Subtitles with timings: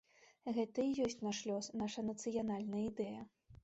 [0.57, 3.21] Гэта і ёсць наш лёс, наша нацыянальная ідэя.